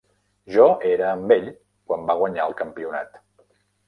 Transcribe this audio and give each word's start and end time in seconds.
Jo 0.53 0.63
era 0.91 1.03
amb 1.17 1.33
ell 1.35 1.51
quan 1.91 2.07
va 2.07 2.15
guanyar 2.21 2.47
el 2.53 2.57
campionat. 2.63 3.21